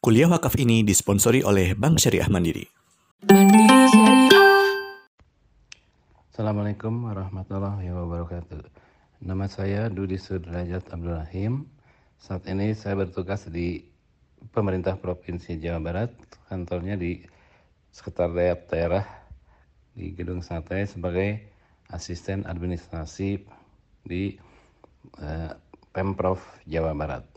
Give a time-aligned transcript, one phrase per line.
[0.00, 2.64] Kuliah wakaf ini disponsori oleh Bank Syariah Mandiri.
[6.32, 8.64] Assalamualaikum warahmatullahi wabarakatuh.
[9.20, 11.68] Nama saya Dudi Sudrajat Abdul Rahim.
[12.16, 13.84] Saat ini saya bertugas di
[14.56, 16.16] pemerintah Provinsi Jawa Barat,
[16.48, 17.20] kantornya di
[17.92, 19.04] Sekretariat Daerah
[19.92, 21.44] di Gedung Sate sebagai
[21.92, 23.36] asisten administrasi
[24.08, 24.32] di
[25.20, 25.52] eh,
[25.92, 27.29] Pemprov Jawa Barat.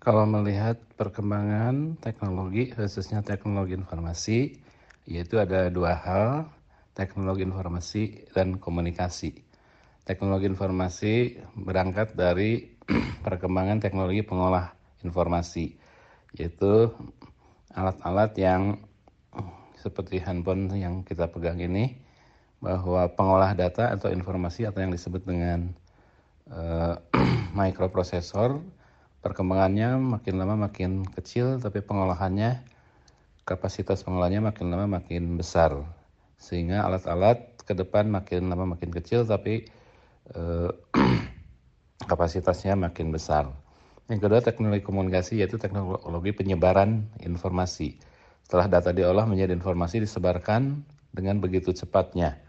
[0.00, 4.56] Kalau melihat perkembangan teknologi, khususnya teknologi informasi,
[5.04, 6.48] yaitu ada dua hal,
[6.96, 9.44] teknologi informasi dan komunikasi.
[10.08, 12.72] Teknologi informasi berangkat dari
[13.28, 14.72] perkembangan teknologi pengolah
[15.04, 15.76] informasi,
[16.32, 16.88] yaitu
[17.76, 18.80] alat-alat yang
[19.84, 21.92] seperti handphone yang kita pegang ini,
[22.64, 25.76] bahwa pengolah data atau informasi atau yang disebut dengan
[26.56, 26.96] uh,
[27.52, 28.79] microprosesor
[29.20, 32.64] perkembangannya makin lama makin kecil tapi pengolahannya
[33.44, 35.84] kapasitas pengolahannya makin lama makin besar
[36.40, 39.68] sehingga alat-alat ke depan makin lama makin kecil tapi
[40.32, 40.70] eh,
[42.10, 43.52] kapasitasnya makin besar.
[44.10, 48.00] Yang kedua teknologi komunikasi yaitu teknologi penyebaran informasi.
[48.42, 50.82] Setelah data diolah menjadi informasi disebarkan
[51.14, 52.40] dengan begitu cepatnya.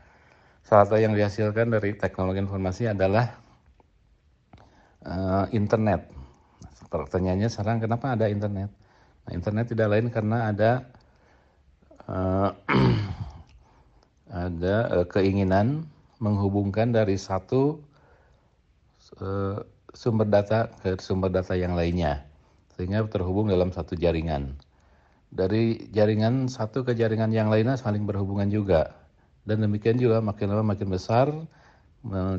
[0.66, 3.38] Salah satu yang dihasilkan dari teknologi informasi adalah
[5.06, 6.21] uh, internet
[6.92, 8.70] pertanyaannya sekarang kenapa ada internet?
[9.26, 10.72] Nah, internet tidak lain karena ada
[12.06, 12.52] uh,
[14.46, 15.88] ada uh, keinginan
[16.20, 17.80] menghubungkan dari satu
[19.24, 19.64] uh,
[19.96, 22.28] sumber data ke sumber data yang lainnya
[22.76, 24.60] sehingga terhubung dalam satu jaringan.
[25.32, 28.92] Dari jaringan satu ke jaringan yang lainnya saling berhubungan juga.
[29.48, 31.32] Dan demikian juga makin lama makin besar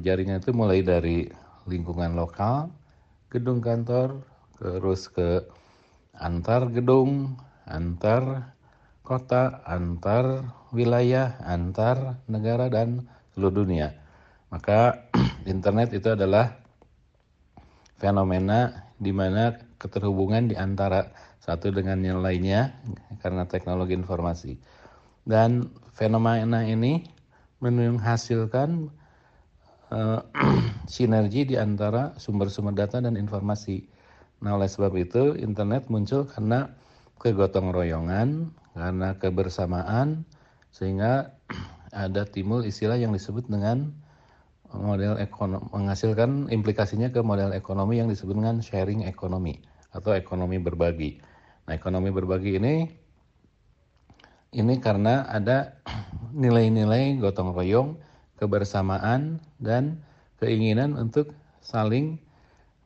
[0.02, 1.30] jaringan itu mulai dari
[1.70, 2.70] lingkungan lokal,
[3.30, 4.18] gedung kantor,
[4.58, 5.46] terus ke
[6.16, 8.54] antar gedung, antar
[9.02, 13.96] kota, antar wilayah, antar negara dan seluruh dunia.
[14.52, 15.08] Maka
[15.52, 16.56] internet itu adalah
[17.96, 21.10] fenomena di mana keterhubungan di antara
[21.42, 22.70] satu dengan yang lainnya
[23.18, 24.54] karena teknologi informasi.
[25.26, 27.02] Dan fenomena ini
[27.58, 28.90] menghasilkan
[29.90, 30.20] uh,
[30.92, 33.91] sinergi di antara sumber-sumber data dan informasi
[34.42, 36.74] Nah oleh sebab itu internet muncul karena
[37.22, 40.26] kegotong royongan, karena kebersamaan,
[40.74, 41.38] sehingga
[41.94, 43.94] ada timbul istilah yang disebut dengan
[44.74, 49.62] model ekonomi, menghasilkan implikasinya ke model ekonomi yang disebut dengan sharing ekonomi
[49.94, 51.22] atau ekonomi berbagi.
[51.68, 52.74] Nah ekonomi berbagi ini
[54.52, 55.78] ini karena ada
[56.42, 58.00] nilai-nilai gotong royong,
[58.42, 60.02] kebersamaan dan
[60.42, 61.30] keinginan untuk
[61.62, 62.18] saling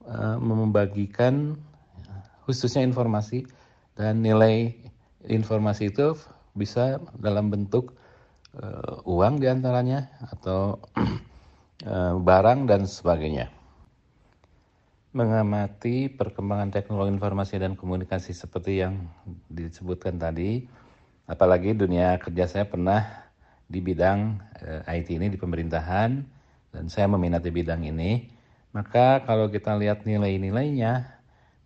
[0.06, 1.58] Eh, membagikan
[2.46, 3.42] khususnya informasi
[3.98, 4.70] dan nilai
[5.26, 6.14] informasi itu
[6.54, 7.90] bisa dalam bentuk
[8.54, 10.78] uh, uang di antaranya atau
[11.90, 13.50] uh, barang dan sebagainya.
[15.10, 19.10] Mengamati perkembangan teknologi informasi dan komunikasi seperti yang
[19.50, 20.70] disebutkan tadi,
[21.26, 23.26] apalagi dunia kerja saya pernah
[23.66, 26.22] di bidang uh, IT ini di pemerintahan
[26.70, 28.35] dan saya meminati bidang ini
[28.74, 31.06] maka kalau kita lihat nilai-nilainya,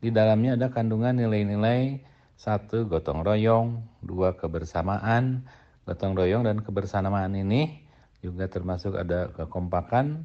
[0.01, 2.01] di dalamnya ada kandungan nilai-nilai
[2.41, 5.45] satu gotong royong, dua kebersamaan,
[5.85, 7.85] gotong royong dan kebersamaan ini
[8.25, 10.25] juga termasuk ada kekompakan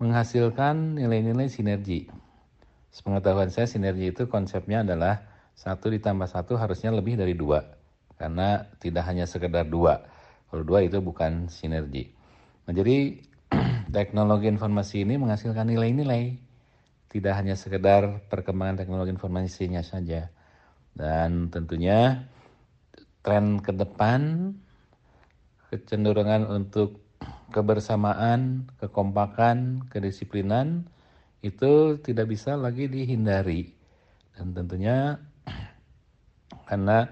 [0.00, 2.08] menghasilkan nilai-nilai sinergi.
[2.88, 7.62] Sepengetahuan saya sinergi itu konsepnya adalah satu ditambah satu harusnya lebih dari dua
[8.16, 10.06] karena tidak hanya sekedar dua.
[10.48, 12.14] Kalau dua itu bukan sinergi.
[12.64, 13.18] Nah, jadi
[13.90, 16.40] teknologi informasi ini menghasilkan nilai-nilai.
[17.10, 20.30] Tidak hanya sekedar perkembangan teknologi informasinya saja.
[20.94, 22.26] Dan tentunya
[23.24, 24.52] tren ke depan
[25.70, 27.02] kecenderungan untuk
[27.50, 30.86] kebersamaan, kekompakan, kedisiplinan
[31.42, 33.74] itu tidak bisa lagi dihindari.
[34.34, 35.18] Dan tentunya
[36.68, 37.10] karena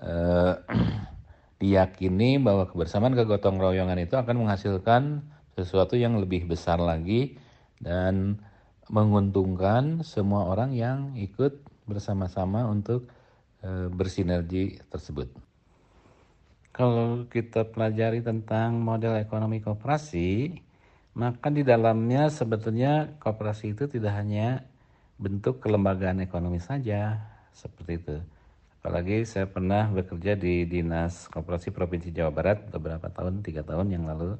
[0.00, 0.54] eh,
[1.60, 7.38] diyakini bahwa kebersamaan kegotong royongan itu akan menghasilkan sesuatu yang lebih besar lagi
[7.78, 8.42] dan
[8.90, 13.08] menguntungkan semua orang yang ikut bersama-sama untuk
[13.64, 15.30] e, bersinergi tersebut.
[16.74, 20.58] Kalau kita pelajari tentang model ekonomi kooperasi,
[21.14, 24.66] maka di dalamnya sebetulnya kooperasi itu tidak hanya
[25.14, 27.22] bentuk kelembagaan ekonomi saja,
[27.54, 28.16] seperti itu.
[28.82, 34.04] Apalagi saya pernah bekerja di Dinas Koperasi Provinsi Jawa Barat beberapa tahun, tiga tahun yang
[34.04, 34.36] lalu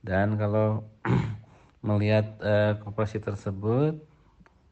[0.00, 0.88] dan kalau
[1.86, 4.00] melihat uh, koperasi tersebut,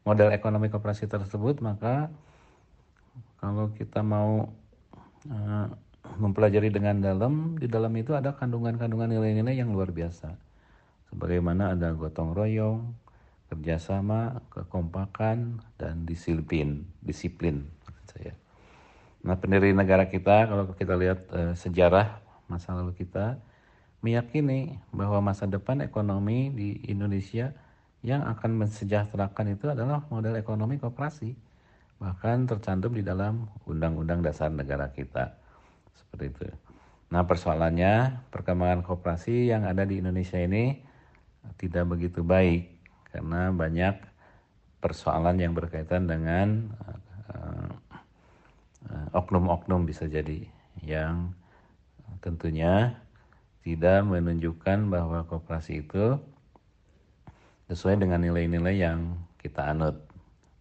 [0.04, 2.08] model ekonomi koperasi tersebut, maka
[3.40, 4.48] kalau kita mau
[5.28, 5.66] uh,
[6.16, 10.32] mempelajari dengan dalam, di dalam itu ada kandungan-kandungan nilai-nilai yang luar biasa.
[11.12, 12.92] Sebagaimana ada gotong royong,
[13.52, 17.68] kerjasama, kekompakan, dan disiplin, disiplin
[18.08, 18.32] saya.
[19.24, 23.36] Nah pendiri negara kita kalau kita lihat uh, sejarah masa lalu kita
[24.00, 27.50] meyakini bahwa masa depan ekonomi di Indonesia
[28.06, 31.34] yang akan mensejahterakan itu adalah model ekonomi kooperasi
[31.98, 35.34] bahkan tercantum di dalam undang-undang dasar negara kita
[35.98, 36.46] seperti itu.
[37.10, 40.78] Nah persoalannya perkembangan kooperasi yang ada di Indonesia ini
[41.58, 42.70] tidak begitu baik
[43.10, 43.98] karena banyak
[44.78, 46.70] persoalan yang berkaitan dengan
[47.34, 47.74] uh,
[49.10, 50.46] oknum-oknum bisa jadi
[50.86, 51.34] yang
[52.22, 52.94] tentunya
[53.62, 56.18] tidak menunjukkan bahwa kooperasi itu
[57.68, 59.96] sesuai dengan nilai-nilai yang kita anut.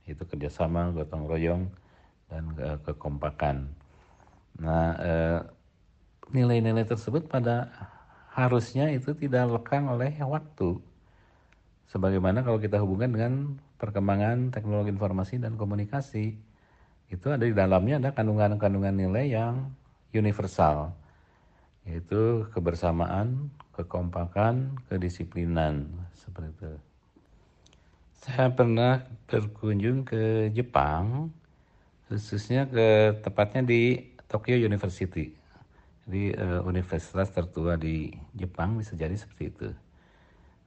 [0.07, 1.63] Itu kerjasama gotong royong
[2.27, 3.67] dan ke kekompakan.
[4.59, 5.39] Nah eh,
[6.31, 7.71] nilai-nilai tersebut pada
[8.35, 10.77] harusnya itu tidak lekang oleh waktu.
[11.87, 13.33] Sebagaimana kalau kita hubungkan dengan
[13.79, 16.35] perkembangan teknologi informasi dan komunikasi
[17.07, 19.71] itu ada di dalamnya ada kandungan-kandungan nilai yang
[20.11, 20.91] universal
[21.87, 26.73] yaitu kebersamaan, kekompakan, kedisiplinan seperti itu.
[28.27, 31.31] Saya pernah berkunjung ke Jepang,
[32.11, 35.31] khususnya ke tepatnya di Tokyo University,
[36.03, 39.69] di uh, universitas tertua di Jepang bisa jadi seperti itu.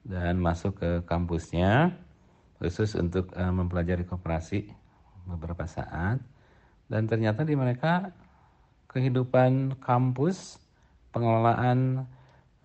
[0.01, 1.93] Dan masuk ke kampusnya
[2.57, 4.65] khusus untuk uh, mempelajari koperasi
[5.25, 6.17] beberapa saat
[6.91, 8.13] dan ternyata di mereka
[8.91, 10.60] kehidupan kampus
[11.11, 12.07] pengelolaan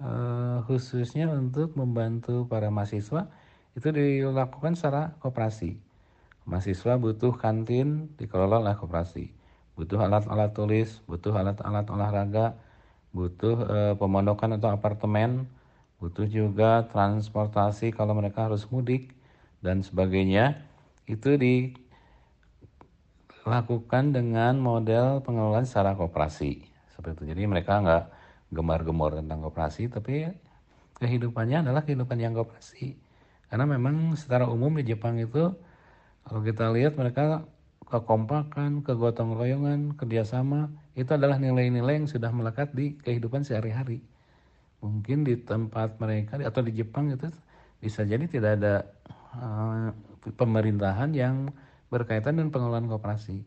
[0.00, 3.28] uh, khususnya untuk membantu para mahasiswa
[3.76, 5.76] itu dilakukan secara koperasi.
[6.46, 9.34] Mahasiswa butuh kantin dikelola oleh koperasi,
[9.74, 12.54] butuh alat-alat tulis, butuh alat-alat olahraga,
[13.10, 15.50] butuh uh, pemondokan atau apartemen,
[15.98, 19.10] butuh juga transportasi kalau mereka harus mudik
[19.58, 20.62] dan sebagainya.
[21.10, 21.74] Itu dilakukan
[24.14, 26.62] dengan model pengelolaan secara koperasi
[26.94, 27.34] seperti itu.
[27.34, 28.04] Jadi mereka nggak
[28.50, 30.30] gemar-gemor tentang koperasi, tapi
[31.02, 32.96] kehidupannya adalah kehidupan yang koperasi.
[33.46, 35.54] Karena memang secara umum di Jepang itu
[36.26, 37.46] kalau kita lihat mereka
[37.86, 44.02] kekompakan, kegotong royongan, kerjasama itu adalah nilai-nilai yang sudah melekat di kehidupan sehari-hari.
[44.82, 47.30] Mungkin di tempat mereka atau di Jepang itu
[47.78, 48.74] bisa jadi tidak ada
[49.38, 49.94] uh,
[50.34, 51.54] pemerintahan yang
[51.86, 53.46] berkaitan dengan pengelolaan kooperasi.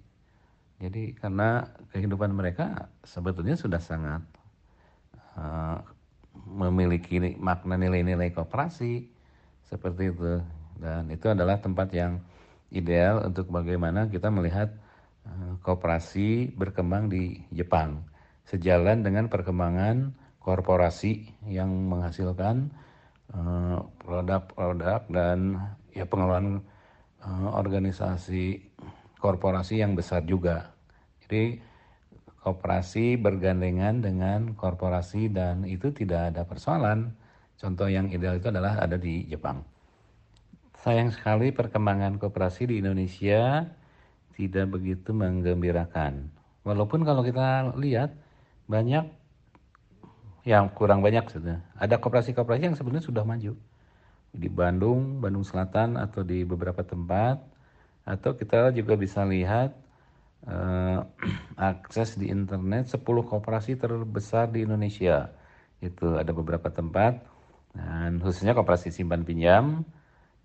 [0.80, 4.24] Jadi karena kehidupan mereka sebetulnya sudah sangat
[6.80, 9.04] memiliki makna nilai-nilai kooperasi
[9.68, 10.40] seperti itu.
[10.80, 12.24] Dan itu adalah tempat yang
[12.72, 14.72] ideal untuk bagaimana kita melihat
[15.28, 18.08] uh, kooperasi berkembang di Jepang.
[18.48, 22.74] Sejalan dengan perkembangan korporasi yang menghasilkan
[23.30, 25.62] eh, produk-produk dan
[25.94, 26.66] ya pengelolaan
[27.22, 28.58] uh, organisasi
[29.22, 30.74] korporasi yang besar juga.
[31.22, 31.62] Jadi
[32.40, 37.12] koperasi bergandengan dengan korporasi dan itu tidak ada persoalan.
[37.60, 39.64] Contoh yang ideal itu adalah ada di Jepang.
[40.80, 43.68] Sayang sekali perkembangan koperasi di Indonesia
[44.40, 46.32] tidak begitu menggembirakan.
[46.64, 48.16] Walaupun kalau kita lihat
[48.72, 49.12] banyak
[50.48, 51.60] yang kurang banyak sudah.
[51.76, 53.60] Ada koperasi-koperasi yang sebenarnya sudah maju
[54.32, 57.42] di Bandung, Bandung Selatan atau di beberapa tempat
[58.06, 59.74] atau kita juga bisa lihat
[60.48, 61.04] uh,
[61.60, 65.34] akses di internet 10 koperasi terbesar di Indonesia.
[65.84, 67.20] Itu ada beberapa tempat
[67.76, 69.84] dan khususnya koperasi simpan pinjam.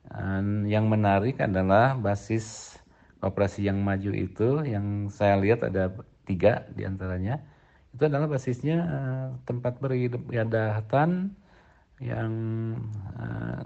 [0.05, 2.77] Dan yang menarik adalah basis
[3.25, 5.89] koperasi yang maju itu yang saya lihat ada
[6.29, 7.41] tiga di antaranya
[7.97, 11.33] itu adalah basisnya uh, tempat beribadatan
[12.03, 12.33] yang
[13.17, 13.65] uh,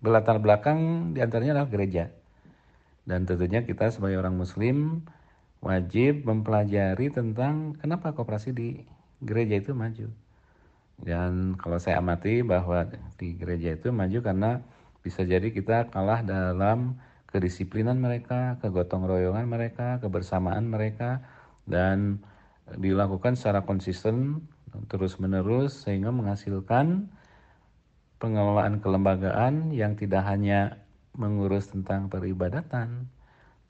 [0.00, 2.10] berlatar belakang di antaranya adalah gereja
[3.04, 5.04] dan tentunya kita sebagai orang muslim
[5.64, 8.68] wajib mempelajari tentang kenapa kooperasi di
[9.24, 10.12] gereja itu maju.
[11.00, 14.60] Dan kalau saya amati bahwa di gereja itu maju karena
[15.00, 17.00] bisa jadi kita kalah dalam
[17.32, 21.24] kedisiplinan mereka, kegotong royongan mereka, kebersamaan mereka,
[21.66, 22.20] dan
[22.78, 24.44] dilakukan secara konsisten
[24.86, 27.10] terus menerus sehingga menghasilkan
[28.22, 30.78] pengelolaan kelembagaan yang tidak hanya
[31.14, 33.06] mengurus tentang peribadatan,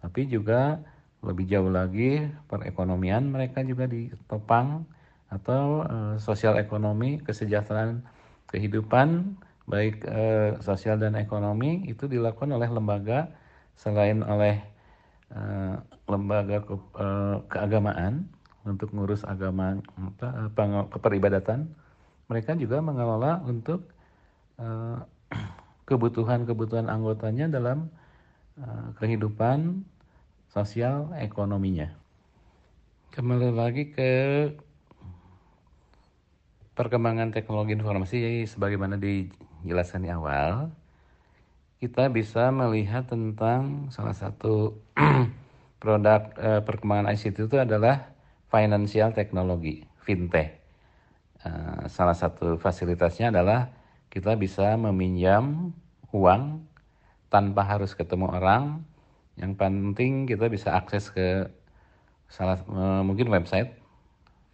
[0.01, 0.81] tapi juga
[1.25, 4.85] lebih jauh lagi perekonomian mereka juga ditopang
[5.33, 8.04] atau uh, sosial ekonomi kesejahteraan
[8.52, 13.33] kehidupan baik uh, sosial dan ekonomi itu dilakukan oleh lembaga
[13.75, 14.61] selain oleh
[15.33, 18.28] uh, lembaga ke, uh, keagamaan
[18.69, 21.69] untuk ngurus agama apa, keperibadatan
[22.28, 23.85] mereka juga mengelola untuk
[25.90, 27.90] kebutuhan-kebutuhan anggotanya dalam
[29.02, 29.85] kehidupan
[30.54, 31.90] sosial ekonominya.
[33.11, 34.11] Kembali lagi ke
[36.78, 40.70] perkembangan teknologi informasi sebagaimana dijelaskan di awal,
[41.82, 44.78] kita bisa melihat tentang salah satu
[45.82, 48.14] produk uh, perkembangan ICT itu adalah
[48.46, 50.62] financial technology, fintech.
[51.42, 53.75] Uh, salah satu fasilitasnya adalah
[54.06, 55.75] kita bisa meminjam
[56.14, 56.62] uang
[57.26, 58.94] tanpa harus ketemu orang.
[59.41, 61.49] Yang penting kita bisa akses ke
[62.31, 63.85] salah eh, mungkin website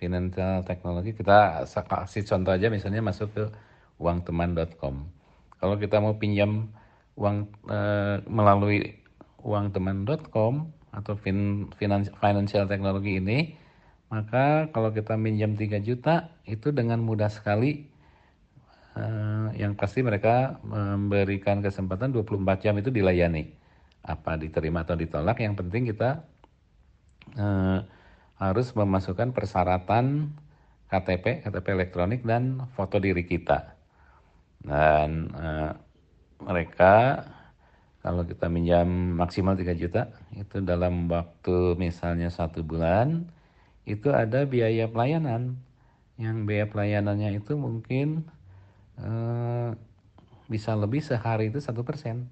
[0.00, 1.12] financial technology.
[1.12, 3.44] Kita kasih contoh aja misalnya masuk ke
[4.00, 5.04] uangteman.com.
[5.60, 6.72] Kalau kita mau pinjam
[7.20, 7.78] uang e,
[8.24, 8.96] melalui
[9.44, 11.68] uangteman.com atau fin,
[12.16, 13.60] financial technology ini,
[14.08, 17.86] maka kalau kita minjam 3 juta itu dengan mudah sekali
[18.98, 23.54] uh, yang pasti mereka memberikan kesempatan 24 jam itu dilayani.
[24.00, 26.24] Apa diterima atau ditolak, yang penting kita
[27.36, 27.84] uh,
[28.40, 30.32] harus memasukkan persyaratan
[30.88, 33.76] KTP, KTP elektronik dan foto diri kita.
[34.60, 35.72] Dan uh,
[36.40, 37.24] mereka
[38.00, 43.28] kalau kita minjam maksimal 3 juta itu dalam waktu misalnya satu bulan
[43.84, 45.60] itu ada biaya pelayanan
[46.16, 48.24] yang biaya pelayanannya itu mungkin
[49.00, 49.70] Eh,
[50.50, 52.28] bisa lebih sehari itu satu persen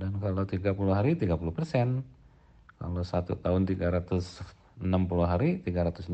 [0.00, 2.00] dan kalau 30 hari 30 persen.
[2.80, 4.80] Kalau satu tahun 360
[5.28, 6.08] hari 360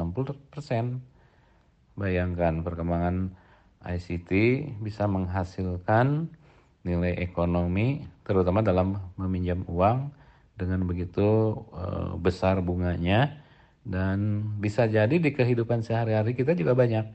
[0.50, 0.98] persen.
[1.94, 3.30] Bayangkan perkembangan
[3.86, 4.30] ICT
[4.82, 6.26] bisa menghasilkan
[6.82, 10.10] nilai ekonomi terutama dalam meminjam uang
[10.58, 13.38] dengan begitu uh, besar bunganya.
[13.86, 17.06] Dan bisa jadi di kehidupan sehari-hari kita juga banyak.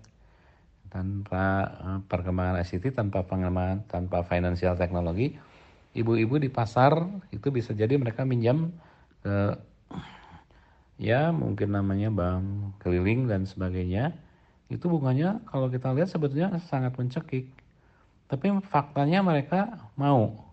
[0.88, 1.46] Tanpa
[1.84, 5.36] uh, perkembangan ICT, tanpa pengembangan, tanpa financial teknologi,
[5.92, 6.96] ibu-ibu di pasar
[7.36, 8.72] itu bisa jadi mereka minjam
[9.22, 9.60] ke
[11.02, 14.16] ya mungkin namanya bank keliling dan sebagainya.
[14.72, 17.52] Itu bunganya kalau kita lihat sebetulnya sangat mencekik.
[18.32, 20.48] Tapi faktanya mereka mau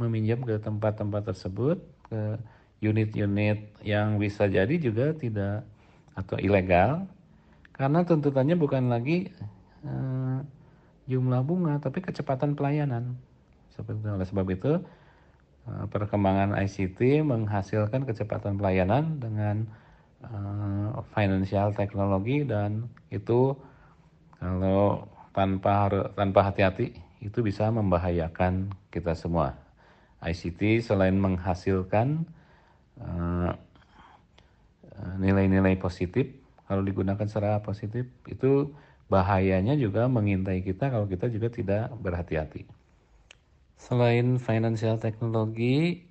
[0.00, 1.76] meminjam ke tempat-tempat tersebut,
[2.08, 2.40] ke
[2.80, 5.68] unit-unit yang bisa jadi juga tidak
[6.16, 7.04] atau ilegal
[7.80, 9.32] karena tuntutannya bukan lagi
[9.88, 10.44] uh,
[11.08, 13.16] jumlah bunga, tapi kecepatan pelayanan.
[13.80, 14.72] Seperti oleh sebab itu
[15.64, 19.64] uh, perkembangan ICT menghasilkan kecepatan pelayanan dengan
[20.20, 23.56] uh, financial teknologi dan itu
[24.36, 26.92] kalau tanpa tanpa hati-hati
[27.24, 29.56] itu bisa membahayakan kita semua.
[30.20, 32.28] ICT selain menghasilkan
[35.16, 36.28] nilai-nilai uh, positif
[36.68, 38.76] kalau digunakan secara positif itu
[39.10, 42.79] bahayanya juga mengintai kita kalau kita juga tidak berhati-hati.
[43.80, 46.04] Selain financial technology,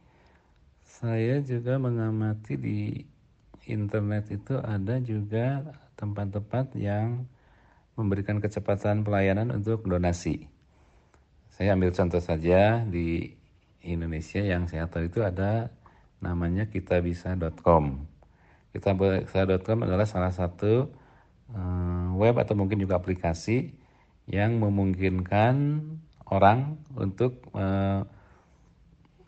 [0.82, 2.80] saya juga mengamati di
[3.70, 5.62] internet itu ada juga
[5.94, 7.30] tempat-tempat yang
[7.94, 10.50] memberikan kecepatan pelayanan untuk donasi.
[11.54, 13.38] Saya ambil contoh saja di
[13.86, 15.70] Indonesia yang saya tahu itu ada
[16.18, 18.02] namanya kitabisa.com.
[18.74, 20.90] Kitabisa.com adalah salah satu
[21.50, 23.74] Eh, web atau mungkin juga aplikasi
[24.30, 25.82] yang memungkinkan
[26.30, 28.06] orang untuk uh,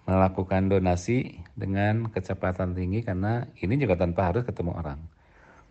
[0.05, 4.99] melakukan donasi dengan kecepatan tinggi karena ini juga tanpa harus ketemu orang.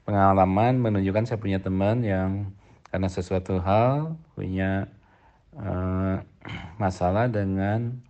[0.07, 2.55] Pengalaman menunjukkan saya punya teman yang
[2.91, 4.91] karena sesuatu hal punya
[5.55, 6.23] uh,
[6.81, 8.01] masalah dengan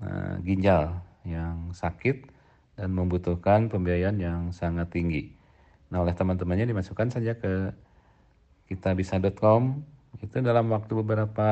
[0.00, 2.30] uh, ginjal yang sakit
[2.78, 5.34] dan membutuhkan pembiayaan yang sangat tinggi.
[5.92, 7.76] Nah, oleh teman-temannya dimasukkan saja ke
[8.72, 9.84] kitabisa.com
[10.24, 11.48] itu dalam waktu beberapa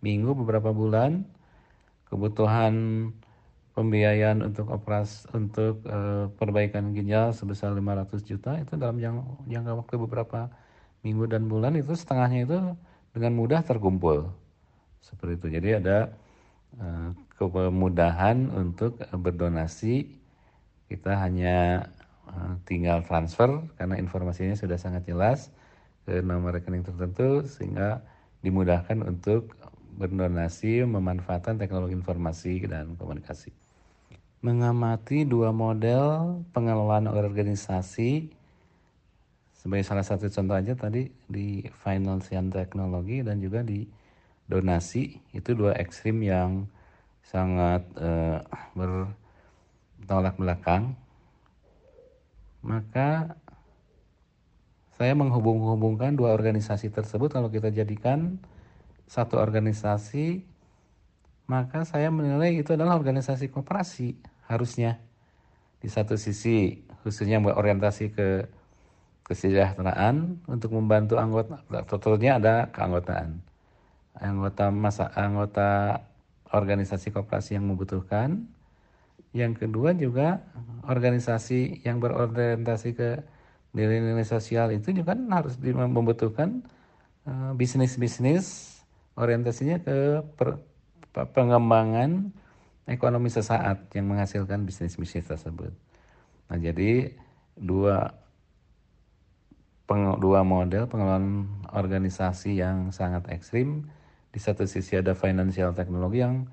[0.00, 1.24] minggu, beberapa bulan
[2.10, 2.74] kebutuhan
[3.72, 9.94] pembiayaan untuk operasi untuk e, perbaikan ginjal sebesar 500 juta itu dalam jangka, jangka waktu
[9.96, 10.40] beberapa
[11.06, 12.58] minggu dan bulan itu setengahnya itu
[13.14, 14.34] dengan mudah terkumpul.
[15.00, 15.46] Seperti itu.
[15.54, 15.98] Jadi ada
[16.76, 16.86] e,
[17.38, 20.18] kemudahan untuk berdonasi.
[20.90, 21.88] Kita hanya
[22.26, 25.54] e, tinggal transfer karena informasinya sudah sangat jelas
[26.04, 28.02] ke nomor rekening tertentu sehingga
[28.42, 29.54] dimudahkan untuk
[30.00, 33.52] berdonasi memanfaatkan teknologi informasi dan komunikasi.
[34.40, 38.32] Mengamati dua model pengelolaan organisasi
[39.52, 43.84] sebagai salah satu contoh aja tadi di financial teknologi dan juga di
[44.48, 46.64] donasi itu dua ekstrim yang
[47.20, 48.40] sangat uh,
[48.72, 50.96] bertolak belakang
[52.64, 53.36] maka
[54.96, 58.40] saya menghubung-hubungkan dua organisasi tersebut kalau kita jadikan
[59.10, 60.46] satu organisasi
[61.50, 64.14] maka saya menilai itu adalah organisasi koperasi
[64.46, 65.02] harusnya.
[65.82, 68.46] Di satu sisi khususnya berorientasi ke
[69.26, 71.58] kesejahteraan untuk membantu anggota
[71.90, 73.42] totalnya ada keanggotaan.
[74.14, 76.02] Anggota masa anggota
[76.54, 78.46] organisasi koperasi yang membutuhkan.
[79.34, 80.46] Yang kedua juga
[80.86, 83.26] organisasi yang berorientasi ke
[83.74, 86.62] nilai-nilai sosial itu juga harus membutuhkan
[87.26, 88.69] uh, bisnis-bisnis
[89.18, 90.62] orientasinya ke per,
[91.10, 92.30] pengembangan
[92.86, 95.70] ekonomi sesaat yang menghasilkan bisnis-bisnis tersebut.
[96.50, 97.14] Nah, jadi
[97.54, 98.14] dua
[99.86, 103.90] peng, dua model pengelolaan organisasi yang sangat ekstrim
[104.30, 106.46] di satu sisi ada financial teknologi yang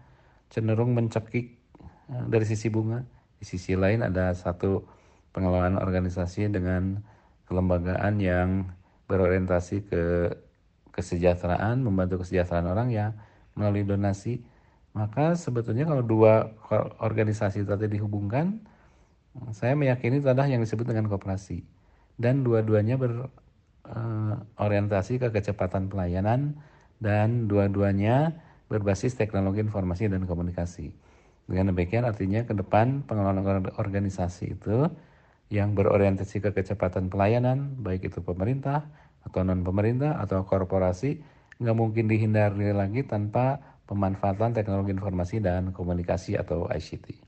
[0.49, 1.57] cenderung mencekik
[2.07, 3.03] Eh, dari sisi bunga.
[3.37, 4.87] Di sisi lain ada satu
[5.35, 7.03] pengelolaan organisasi dengan
[7.45, 8.71] kelembagaan yang
[9.11, 10.03] berorientasi ke
[10.97, 13.13] kesejahteraan, membantu kesejahteraan orang ya
[13.53, 14.41] melalui donasi.
[14.97, 16.57] Maka sebetulnya kalau dua
[16.97, 18.65] organisasi tadi dihubungkan,
[19.53, 21.61] saya meyakini adalah yang disebut dengan kooperasi.
[22.17, 26.57] Dan dua-duanya berorientasi ke kecepatan pelayanan
[26.97, 28.33] dan dua-duanya
[28.73, 30.89] berbasis teknologi informasi dan komunikasi.
[31.45, 34.89] Dengan demikian artinya ke depan pengelolaan organisasi itu
[35.53, 38.83] yang berorientasi ke kecepatan pelayanan, baik itu pemerintah
[39.27, 41.19] atau non pemerintah atau korporasi,
[41.59, 47.26] nggak mungkin dihindari lagi tanpa pemanfaatan teknologi informasi dan komunikasi atau ICT.